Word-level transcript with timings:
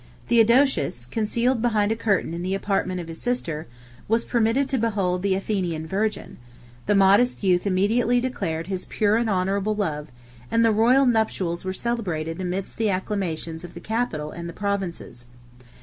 Theodosius, 0.29 1.05
concealed 1.05 1.61
behind 1.61 1.91
a 1.91 1.95
curtain 1.95 2.33
in 2.33 2.41
the 2.41 2.55
apartment 2.55 2.99
of 2.99 3.07
his 3.07 3.21
sister, 3.21 3.67
was 4.07 4.25
permitted 4.25 4.67
to 4.69 4.79
behold 4.79 5.21
the 5.21 5.35
Athenian 5.35 5.85
virgin: 5.85 6.37
the 6.87 6.95
modest 6.95 7.43
youth 7.43 7.67
immediately 7.67 8.19
declared 8.19 8.65
his 8.65 8.85
pure 8.85 9.15
and 9.15 9.29
honorable 9.29 9.75
love; 9.75 10.07
and 10.49 10.65
the 10.65 10.71
royal 10.71 11.05
nuptials 11.05 11.63
were 11.63 11.71
celebrated 11.71 12.41
amidst 12.41 12.77
the 12.77 12.89
acclamations 12.89 13.63
of 13.63 13.75
the 13.75 13.79
capital 13.79 14.31
and 14.31 14.49
the 14.49 14.53
provinces. 14.53 15.27